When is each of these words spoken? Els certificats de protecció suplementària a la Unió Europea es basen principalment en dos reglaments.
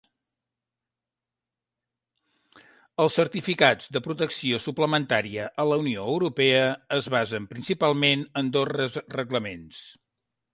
Els 3.03 3.17
certificats 3.19 3.91
de 3.97 4.01
protecció 4.07 4.61
suplementària 4.65 5.45
a 5.65 5.67
la 5.73 5.79
Unió 5.85 6.07
Europea 6.15 6.65
es 6.99 7.11
basen 7.17 7.47
principalment 7.53 8.25
en 8.43 8.51
dos 8.59 8.77
reglaments. 9.21 9.85